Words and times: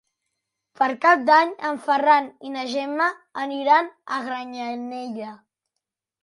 Per 0.79 0.85
Cap 1.01 1.19
d'Any 1.27 1.51
en 1.71 1.77
Ferran 1.87 2.29
i 2.49 2.53
na 2.55 2.63
Gemma 2.71 3.11
aniran 3.45 3.93
a 4.17 4.21
Granyanella. 4.29 5.31